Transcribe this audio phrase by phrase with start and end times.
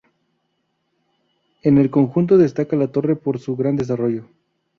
[1.61, 4.25] En el conjunto destaca la torre por su gran desarrollo.